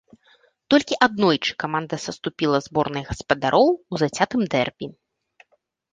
Толькі 0.73 0.97
аднойчы 1.05 1.51
каманда 1.65 1.95
саступіла 2.05 2.57
зборнай 2.69 3.03
гаспадароў 3.13 3.67
у 3.77 3.95
зацятым 4.05 4.41
дэрбі. 4.55 4.85